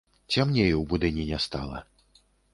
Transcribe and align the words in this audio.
Цямней 0.35 0.71
у 0.77 0.81
будыніне 0.95 1.41
стала. 1.47 1.85